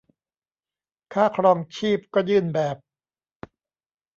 [1.13, 2.77] ค่าครองชีพก็ยื่นแบบ